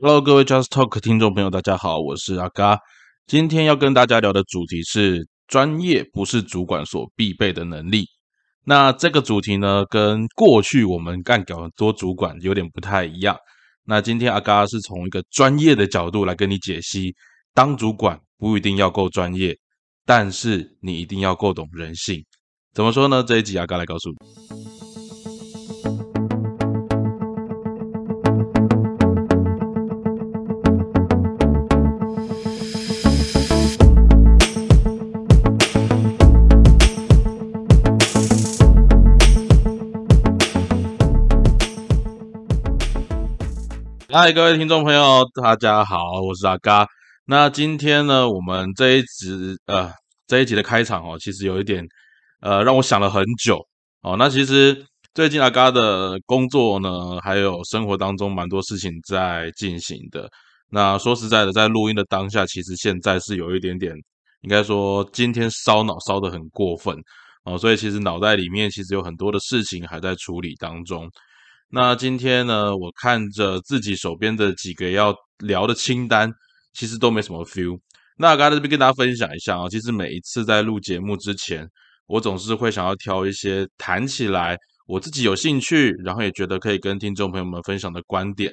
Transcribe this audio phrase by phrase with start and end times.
[0.00, 2.78] Hello，各位 Just Talk 听众朋友，大家好，我是阿嘎。
[3.26, 8.04] 今天要跟大家聊的主题是专业不是主管所必备的能力。
[8.64, 13.36] 那这个主题呢，跟过去我们干搞多主管有点不太一样。
[13.86, 17.12] 那今天阿嘎是从一个专业的角度来跟你解析，
[17.52, 19.58] 当主管不一定要够专业，
[20.06, 22.24] 但是你一定要够懂人性。
[22.72, 23.24] 怎么说呢？
[23.24, 24.37] 这一集阿嘎来告诉你。
[44.20, 46.84] 嗨，各位听众朋友，大家好，我是阿嘎。
[47.24, 49.92] 那今天呢，我们这一集呃
[50.26, 51.86] 这一集的开场哦，其实有一点
[52.40, 53.64] 呃让我想了很久
[54.02, 54.16] 哦。
[54.18, 60.28] 那其实最近阿嘎的工作呢，还有生活当中蛮多事情在进行的。
[60.68, 63.94] 那说实在的，在录音的当下，其实现在是有一点点，
[64.40, 66.92] 应该说今天烧脑烧的很过分
[67.44, 71.08] 哦，所以其实脑袋里面其实有很多的事情还在处理当中。
[71.70, 76.32] 那今天呢，我看着自己手边的几个要聊的清单，
[76.72, 77.78] 其实都没什么 feel。
[78.16, 81.68] 那刚才这边跟大家分享一下啊，其实每一次在录节目之前，
[82.06, 88.50] 我总是会想要挑一些谈起来我自己有兴趣，然后也觉得可以跟听众朋友们分享的观点。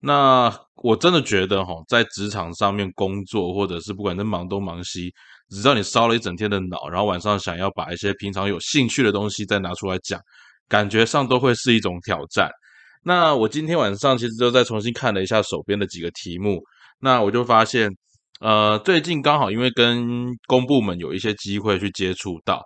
[0.00, 5.12] 那我真的觉得哈，在职场上面工作，或者是不管在忙东忙西，
[5.50, 10.18] 只要你烧了一整天的脑，然后晚上想要把一些平常有兴趣的东西再拿出来讲。
[10.68, 12.50] 感觉上都会是一种挑战。
[13.02, 16.62] 那我今天晚上其实就再重新看了一下手边的几个题目，
[17.00, 17.90] 那我就发现，
[18.40, 22.62] 呃，最近刚好因为跟公部门有一些机会去接触到，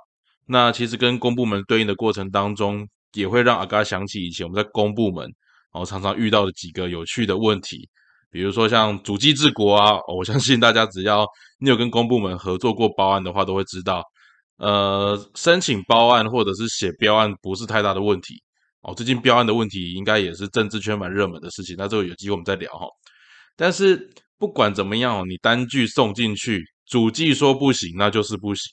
[0.47, 7.89] 那其实跟公部门对应的过程当中，也会让阿嘎想起以前我们在公部门，然后常常遇到的几个有趣的问题，
[8.31, 11.27] 比如说像主机治国啊，我相信大家只要
[11.59, 14.05] 你有跟公部门合作过报案的话，都会知道。
[14.59, 18.34] 呃，申请报案或者是写标案不是太大的问题
[18.83, 18.93] 哦。
[18.93, 22.87] 最近标案的问题应该也是政治圈蛮热门的事情，那这个有机会我们再聊哈。
[23.56, 28.71] 但是不管怎么样，你单据送进去，主计说不行，那就是不行。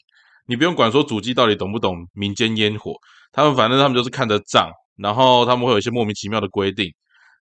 [0.48, 2.94] 你不用管说主计到底懂不懂民间烟火，
[3.32, 6.92] 他们反正他们就是看着账，然后他们会有一些莫名其妙的规定。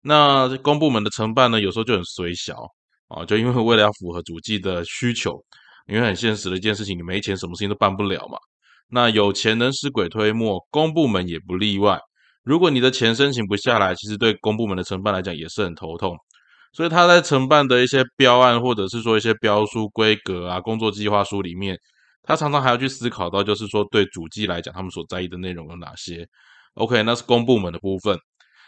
[0.03, 2.57] 那公部门的承办呢，有时候就很随小
[3.07, 5.41] 啊，就因为为了要符合主计的需求。
[5.87, 8.39] 因为很现实的一件事情，你没钱，什么事情都办不了嘛。
[8.89, 11.99] 那有钱能使鬼推磨，公部门也不例外。
[12.45, 16.17] 如果你的钱申请不下来，其实对公部门的承办来讲也是很头痛。
[16.73, 21.77] 所以他在承办的一些标案，或者是说一些标书规格啊、工作计划书里面，
[22.23, 26.27] 他常常还要去思考到，就是说对主机来讲，他们所在意的内容有哪些。
[26.75, 28.19] OK，那是公部门的部分。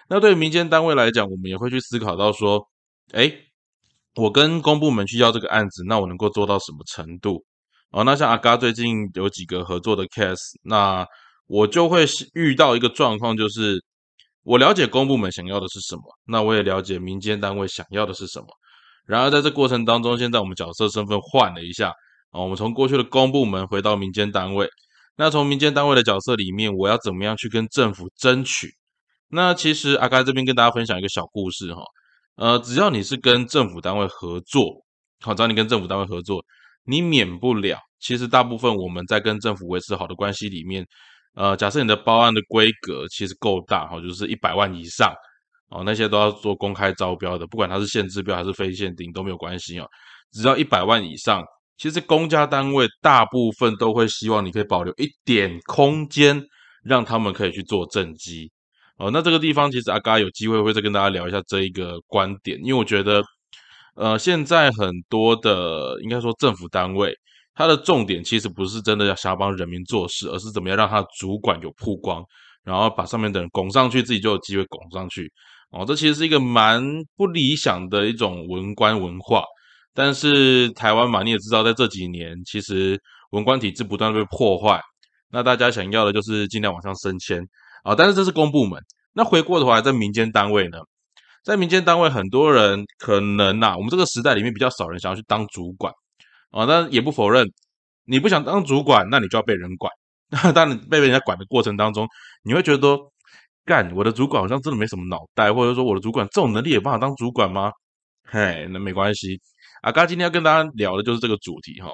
[0.08, 2.66] 那对民间单位来讲，我们也会去思考到说，
[3.12, 3.32] 哎。
[4.16, 7.44] 我跟公部门去要这个案子，那我能够做到什么程度？
[7.90, 11.06] 哦，那像阿嘎最近有几个合作的 case，那
[11.46, 12.04] 我就会
[12.34, 13.82] 遇到一个状况，就是
[14.42, 18.46] 我了解公部门想要的是什么，那我也了解民间单位想要的是什么。
[19.06, 21.90] 然而在这过程当中，现在我们角色身份换了一下，
[22.30, 24.68] 啊，我们从过去的公部门回到民间单位，
[25.16, 28.74] 那从民间单位的角色里面，我要怎么样去跟政府争取？
[29.28, 31.82] 那其实阿嘎这边跟大家分享一个小故事哈。
[32.36, 34.84] 呃，只要你是跟政府单位合作，
[35.20, 36.44] 好，只要你跟政府单位合作，
[36.84, 37.78] 你免不了。
[38.00, 40.84] 其实大部分我们在跟政府维持好的关系里面，
[41.34, 45.14] 呃，假设你的报案的规格其实够大，哈，就是一百万以上，
[45.70, 49.86] 哦，那些都要做公开招标的，不管它是限制标还是非限定都没有关系啊。
[50.32, 51.42] 只要一百万以上，
[51.78, 56.42] 其实公家单位大部分都会希望你可以保留一点空间，
[56.82, 58.50] 让他们可以去做政绩。
[58.96, 63.22] 哦，那这个地方其实阿嘎有机会会再跟大家聊一下这一个观点，因为我觉得，
[63.96, 67.12] 呃，现在很多的应该说政府单位，
[67.54, 72.24] 它的重点其实不是真的要想要帮人民做事，而是怎么样让他主管有曝光，
[72.62, 75.28] 然后把上面的人拱上去，自己就有机会拱上去。
[75.70, 76.80] 哦，这其实是一个蛮
[77.16, 79.42] 不理想的一种文官文化。
[79.92, 82.96] 但是台湾嘛，你也知道，在这几年其实
[83.30, 84.80] 文官体制不断被破坏，
[85.32, 87.44] 那大家想要的就是尽量往上升迁。
[87.84, 88.82] 啊，但是这是公部门。
[89.12, 90.78] 那回过头来，在民间单位呢，
[91.44, 95.92] 在民间单位，很多人可能呐，我们这个时代里面比较少人想要去当主管
[96.50, 96.66] 啊。
[96.66, 97.46] 但也不否认，
[98.06, 99.92] 你不想当主管，那你就要被人管。
[100.30, 102.08] 那当你被人家管的过程当中，
[102.42, 102.98] 你会觉得，
[103.64, 107.70] 干我的主管好像真的没什么脑袋，或者说我的主管这种能力也不好当主管吗？
[108.24, 109.38] 嘿，那没关系。
[109.82, 111.90] 阿嘎今天要跟大家聊的就是这个主题哈。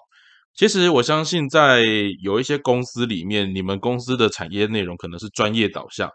[0.55, 1.83] 其实我相信，在
[2.21, 6.11] 有一些公司里面，你们公司的产业内容可能是专业导向，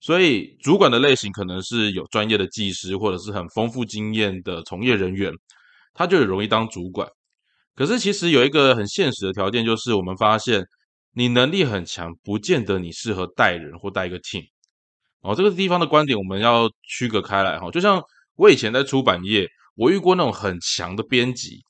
[0.00, 5.32] 所以主管的类型可能是有专业的技师，或者是很丰富经验的从业人员，
[5.94, 7.08] 他就很容易当主管。
[7.74, 10.64] 可是其实有一个很现实的条件，就是我们发现
[11.14, 14.44] 你能力很强，不见得你适合带人或带一个 team。
[15.22, 17.70] 哦，这个地方的观点我们要区隔开来哈。
[17.72, 18.00] 就像
[18.36, 21.60] 我以前在出版业，我遇过那种很强的编辑，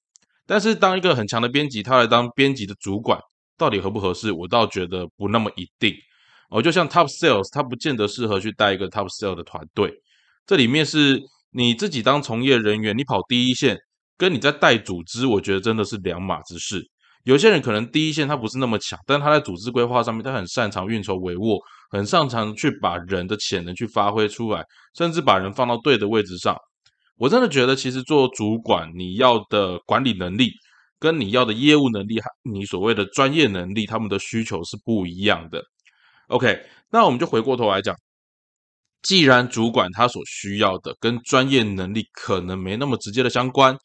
[0.49, 3.21] 但是当一个很强的编辑，他来当编辑的主管，
[3.59, 4.33] 到底合不合适？
[4.33, 5.95] 我倒觉得不那么一定。
[6.49, 9.93] 哦，就像 top sales，他不见得适合去带一个 top sales 的团队。
[10.47, 13.77] 这里面是你自己当从业人员，你跑第一线，
[14.17, 16.83] 跟你在带组织，我觉得真的是两码子事。
[17.25, 21.61] 有些人可能第一线他不是那么强，但他在组织规划上面，他很擅长运筹帷幄，
[21.91, 24.65] 很擅长去把人的潜能去发挥出来，
[24.97, 26.57] 甚至把人放到对的位置上。
[27.19, 30.53] 我真的觉得，其实做主管，你要的管理能力，
[31.01, 35.63] 跟你要的业务能力，还你所谓的专业能力，他们的需求是不一样的。
[36.29, 37.97] OK，那我们就回过头来讲，
[39.03, 43.77] 既然主管他所需要的跟专业能力可能没那么直接的相关，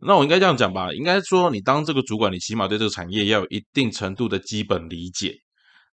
[0.00, 0.92] 那我应该这样讲吧？
[0.92, 5.34] 应该说，你当这个主管，你起码对这个产业要有一定程度的基本理解。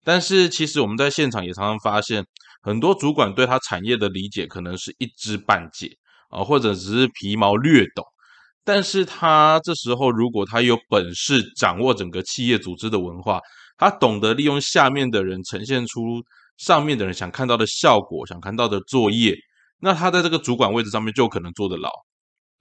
[0.04, 2.24] 但是其实我们在现场也常常发现，
[2.62, 5.97] 很多主管对他产业的理解可能是一知半解
[6.28, 8.04] 啊，或者只是皮毛略懂。
[8.64, 13.40] 但是他这时候如果他有本事掌握整个企业组织的文化，
[13.78, 16.22] 他懂得利用下面的人呈现出
[16.58, 19.34] 上面的人想看到的效果，想看到的作业，
[19.80, 21.90] 那他在这个主管位置上面就可能做得牢。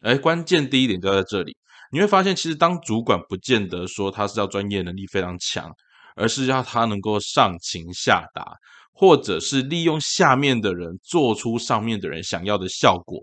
[0.02, 1.58] 哎，关键第一点就在这里，
[1.92, 5.70] 你会发现，其实当主管不见得说他是要专业能力非常强，
[6.16, 8.46] 而是要他能够上情下达，
[8.94, 13.20] 或者是利用下面的人做出上面的人想要的效果。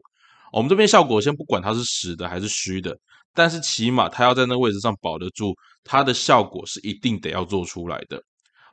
[0.54, 2.96] 我们这边效果先不管它是实的还是虚的。
[3.36, 5.52] 但是起码他要在那位置上保得住，
[5.82, 8.16] 他的效果是一定得要做出来的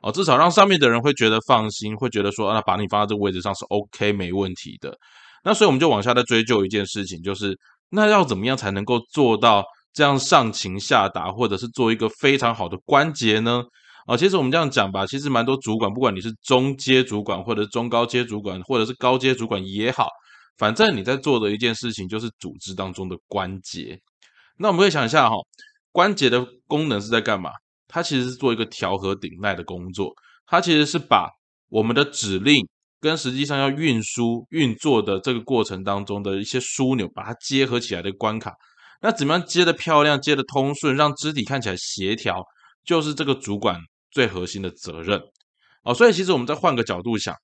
[0.02, 4.96] 哦，至少让上面的人会觉得放心，会觉得说，那把你放在这个位置上是 OK 没问题的。
[5.42, 7.58] 那所以我们就往下再追究一件事情，就是
[7.90, 13.64] 那要怎么样才能够做到这样上情下达，或者是做一个非常好的关节呢？
[14.06, 20.08] 啊，其实我们这样讲吧，其实蛮多主管，不管你是中阶主管，或者是中高阶主管，或者是高阶主管也好，
[20.58, 23.98] 反正你在做的一件事情就是组织当中的关节。
[24.58, 25.36] 那我们可以想一下哈，
[25.90, 27.50] 关节的功能是在干嘛？
[27.88, 30.12] 它其实是做一个调和顶脉的工作。
[30.46, 31.30] 它其实是把
[31.68, 32.66] 我们的指令
[33.00, 38.54] 跟实际上要运输运作的这个过程当中的一些枢纽，把它结合起来的关卡。
[39.00, 42.40] 那怎么样接的漂亮，接的通顺，让肢体看起来协调，
[42.84, 45.20] 就是这个主管最核心的责任
[45.82, 45.92] 哦。
[45.92, 47.34] 所以其实我们再换个角度想，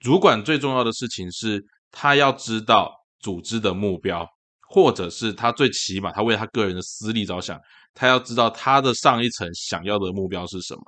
[0.00, 4.26] 主管最重要的事情是他要知道组织的目标。
[4.68, 7.56] 或者是他最起码，他为他个人的私利着想，
[7.94, 10.82] 他要知道他的上一层想要的目标是什么。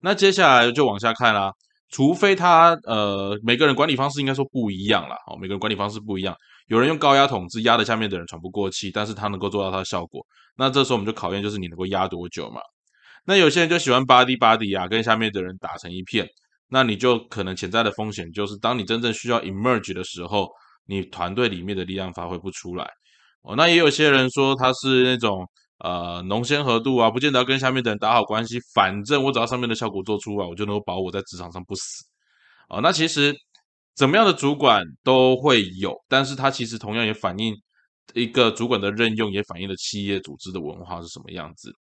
[0.00, 1.52] 那接下来就往下看啦，
[1.90, 6.34] 除非他呃每个人管理方式应该说不一样啦，哦，每个人管理方式不一样，
[6.68, 10.24] 有人用高压统治压的下面的人喘不过气，但是他能够做到他的效果。
[10.56, 12.62] 那这时候我们就考验就是你能够压多久嘛。
[13.26, 16.26] 那有些人就喜欢 body body 啊，跟下面的人打成一片，
[16.70, 20.48] 那你就可能潜在的风险就是当你真正需要 emerge 的时候，
[20.86, 22.88] 你团队里面的力量发挥不出来。
[23.42, 25.46] 哦，那也有些人说他是那种
[25.78, 32.04] 呃浓鲜合度啊，不见得要跟下面的人打好关系，反正我只要上面的效果做出来，我就能够保我在职场上不死。
[32.68, 33.34] 哦，那其实
[33.96, 37.54] 怎么样的主管都会有，但是他其实同样也反映
[38.14, 41.74] 一个主管的任用，也反映了企业组织的文化是什么样子。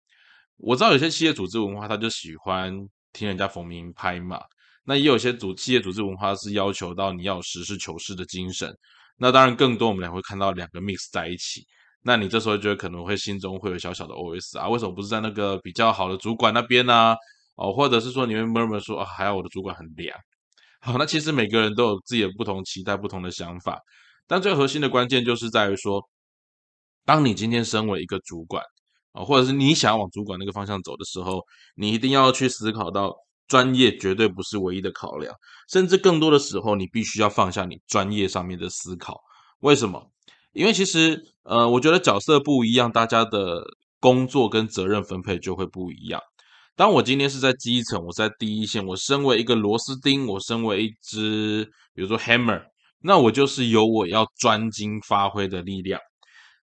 [0.57, 2.73] 我知道有些企业组织文化，他就喜欢
[3.13, 4.39] 听人家逢迎拍马，
[4.89, 8.75] 那也有些组企业组织文化是要求到你要实事求是的精神。
[9.17, 11.63] 那当然，更多我们俩会看到两个 mix 在一起。
[12.01, 17.15] 那你这时候觉得可能会心中会有小小的 OS 啊，为什么不是在那个比较好的主管那边呢？
[17.55, 20.17] 哦，或者是说你们部门说啊，还要我的主管很凉。
[20.81, 23.79] 好，那其实每个人都有自己的不同期待、不同的想法。
[24.25, 26.01] 但最核心的关键就是在于说，
[27.05, 28.63] 当你今天身为一个主管
[29.11, 31.43] 啊，或者是你想要往主管那个方向走的时候，
[31.75, 33.13] 你一定要去思考到。
[33.49, 35.35] 专业绝对不是唯一的考量，
[35.69, 39.19] 甚至更多的时候，你必须要放下你专业上面的思考。
[39.59, 40.09] 为什么？
[40.53, 43.63] 因为其实，呃，我觉得角色不一样，大家的
[43.99, 46.21] 工作跟责任分配就会不一样。
[46.75, 52.61] 当我今天是在基层，我在第一线，我身为一个螺丝钉，我身为一只，比如说 hammer，
[53.01, 55.99] 那我就是有我要专精发挥的力量。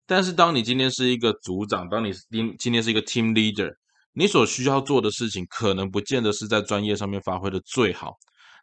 [0.05, 3.71] 但是，当你今天是一个组长，当你今今天是一个 team leader。
[4.13, 8.13] 你所需要做的事情，可能不见得是在专业上面发挥的最好，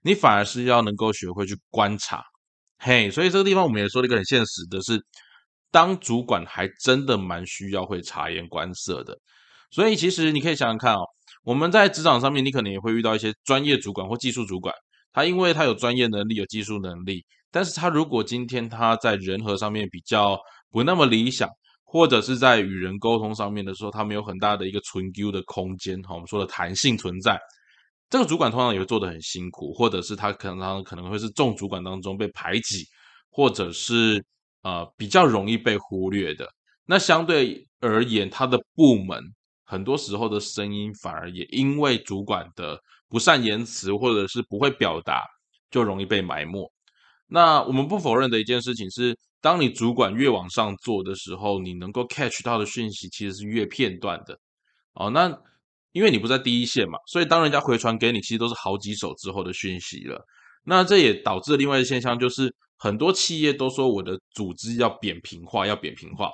[0.03, 2.23] 你反而是要能够学会去观察，
[2.79, 5.01] 嘿，所以这个地方我们也说了一个很现实的是，
[5.71, 9.19] 当主管还真的蛮需要会察言观色的。
[9.71, 11.05] 所以其实你可以想想看哦，
[11.45, 14.75] 我们在职场上面，你可能也会遇到一些专业主管或技术主管，
[15.13, 20.39] 他因为他有专业能力、有技术能力，但是他如果今天他在人和上面比较
[20.71, 21.49] 不那么理想，
[21.93, 27.37] 或者是在与人沟通上面的时候，他没有很大的一个存 Q 的空间，哈，我们说的弹性存在，
[28.09, 32.87] 这个主管通常也会做得很辛苦，或者是他可能可能会是众主管当中被排挤，
[33.29, 34.25] 或者是
[34.63, 36.49] 呃比较容易被忽略的。
[36.87, 39.21] 那相对而言，他的部门
[39.65, 42.79] 很多时候的声音反而也因为主管的
[43.09, 45.25] 不善言辞，或者是不会表达，
[45.73, 46.73] 就容易被埋没。
[47.27, 49.19] 那我们不否认的一件事情是。
[49.41, 54.39] 当你主管越往上做的时候，你能够 catch 到的讯息其实是越片段的
[54.95, 55.11] 哦。
[55.11, 55.35] 那
[55.93, 60.25] 因为你不在第一线嘛，所以当人家回传给你，其实都是好几手之后的讯息了。
[60.65, 66.31] 那这也导致了另外一个现象，就是很多企业都说我的组织要扁平化，要扁平化。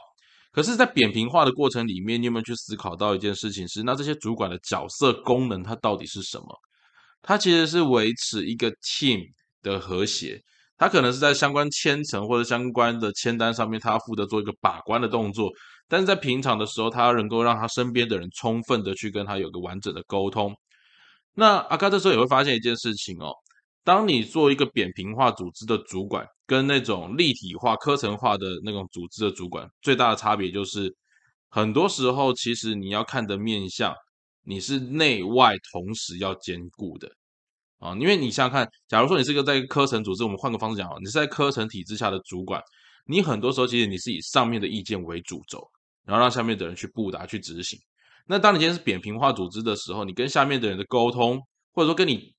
[0.53, 6.47] 可是，在扁平化的过程里面，你有没有去思考到一件事情是，那这些主管的角色功能它到底是什么？
[7.23, 9.23] 它其实是维持一个 team
[9.63, 10.43] 的和谐。
[10.79, 15.51] 他可能是在相关签程或者相关的签单上面，他负责做一个把关的动作。
[15.89, 20.55] 但是在平常的时候，他能够让他身边的人充分的去跟他有个完整的沟通。
[21.35, 23.33] 那阿卡这时候也会发现一件事情哦，
[23.85, 30.93] 当你做一个扁平化组织的主管，跟那种立体化、科层化的那种组织的主管，最大的差别就是，
[31.49, 33.95] 很多时候其实你要看的面相，
[34.43, 37.09] 你是内外同时要兼顾的。
[37.79, 42.61] 啊，因为你想想看，假如说你是一个在科层组织，我们换个方式讲你是在科层体制下的主管，
[43.07, 45.63] 你很多时候其实你是以上面的意见为主轴，
[46.05, 47.79] 然后让下面的人去布达、去执行。
[48.27, 51.39] 那当你今天是扁平化组织的时候，你跟下面的人的沟通，
[51.73, 52.35] 或者说跟你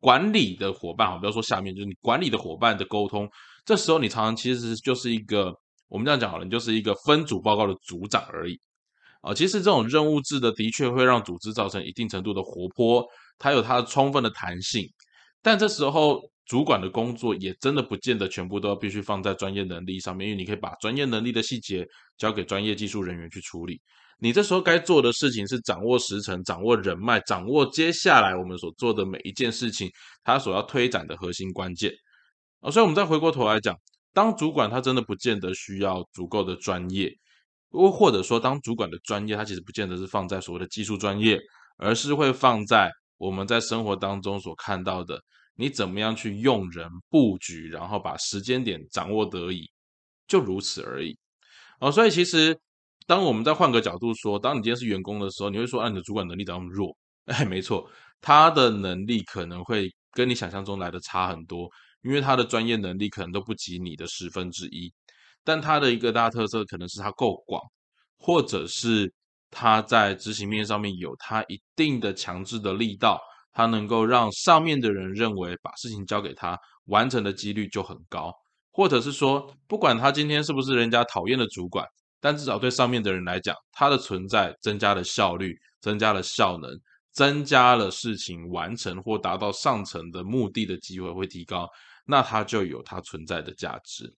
[0.00, 3.28] 管理的伙伴，哈，不要说下面，就是你管理的伙伴的沟通，
[3.64, 5.52] 这时候你常常其实就是一个，
[5.88, 8.60] 我们这样讲好了，你就是一个分组报告的组长而已。
[9.22, 13.02] 啊，其实这种任务制的的确会让组织造成一定程度的活泼，
[13.38, 14.86] 它有它的充分的弹性，
[15.42, 21.86] 但这时候主管的工作也真的不见得全部都要必须放在专业能力上面，因为你可以把专业能力的细节
[22.16, 23.80] 交给专业技术人员去处理。
[24.20, 29.90] 你这时候该做的事情是掌握时程、掌握人脉、掌握接下来我们所做的每一件事情，
[30.22, 31.92] 它所要推展的核心关键。
[32.60, 33.76] 啊，所以我们再回过头来讲，
[34.12, 37.10] 当主管他真的不见得需要足够的专业。
[37.70, 41.36] 或或者说，当主管的专业，他其实不见得是放在所谓的技术专业，
[41.76, 45.20] 而是会放在我们在生活当中所看到的，
[45.56, 49.70] 你怎么样去用人布局，然后把时间点掌握得宜，
[50.26, 51.16] 就如此而已。
[51.80, 52.58] 哦，所以其实
[53.06, 56.96] 当我们再换个角度说，当你今天是员工的时候，你会说，啊，你的主管能力怎么弱？
[57.26, 57.88] 哎，没错，
[58.20, 61.68] 他的能力可能会跟你想象中来的差很多，
[62.02, 64.92] 因为他的专业能力可能都不及你的十分之一。
[65.42, 67.62] 但他的一个大特色可能是他够广，
[68.18, 69.12] 或者是
[69.54, 73.20] 它在执行面上面有它一定的强制的力道，
[73.52, 78.32] 它能够让上面的人认为把事情交给他完成的几率就很高，
[78.72, 81.86] 或者是说，不管他今天是不是人家讨厌的主管，
[82.20, 86.70] 但至少对上面的人来讲，他的存在增加了效率，增加了效能，
[87.12, 91.68] 增加了事情完成或达到上层的目的的机会会提高，
[92.04, 94.12] 那他就有他存在的价值。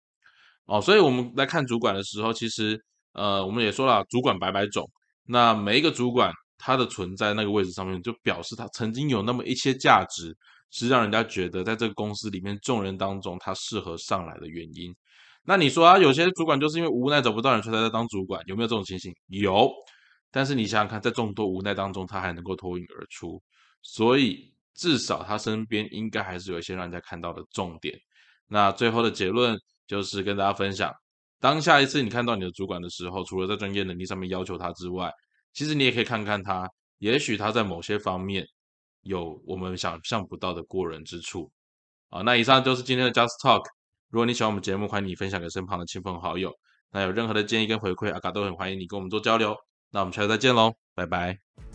[0.64, 4.90] 哦，所以我们来看主管的时候，其实，呃，我们也说了，主管百百种。
[5.26, 10.37] 那每一个主管，他的存在那个位置上面，就表示他曾经有那么一些价值，
[10.71, 14.95] 是让人家觉得在这个公司里面众人当中，他适合上来的原因。
[15.42, 19.12] 那你说啊，有些主管就是因为无奈找不到人，所以才在当主管，有没有这种情形？
[19.28, 19.71] 有。
[20.30, 23.42] 但是你想想看，在众多无奈当中，他还能够脱颖而出，
[23.83, 27.99] 所以至少他身边应该还是有一些让人家看到的重点。
[28.49, 29.59] 那最后的结论。
[29.88, 30.92] 就是跟大家分享，
[31.40, 35.12] 当下一次你看到你的主管的时候，除了在专业能力上面要求他之外，
[35.52, 38.47] 其实你也可以看看他，也许他在某些方面
[39.02, 41.50] 有我们想象不到的过人之处。
[42.09, 43.64] 啊，那以上就是今天的 Just Talk。
[44.11, 46.52] 如果你喜欢我们节目，欢迎你分享给身旁的亲朋好友。
[46.93, 49.55] 那有任何的建议跟回馈，阿嘎都很欢迎你跟我们做交流。
[49.90, 51.65] 那我们下次再见喽，拜拜。